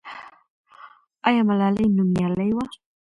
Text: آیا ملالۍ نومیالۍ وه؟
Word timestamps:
آیا 1.27 1.41
ملالۍ 1.49 1.87
نومیالۍ 1.97 2.51
وه؟ 2.53 2.65